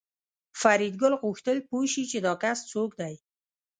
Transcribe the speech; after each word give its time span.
فریدګل 0.61 1.13
غوښتل 1.21 1.57
پوه 1.69 1.85
شي 1.91 2.03
چې 2.11 2.17
دا 2.25 2.33
کس 2.43 2.57
څوک 2.71 2.89
دی 2.99 3.13